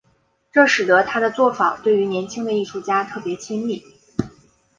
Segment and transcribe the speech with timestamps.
[0.51, 3.83] 这使得他的作坊对于年轻的艺术家特别亲密。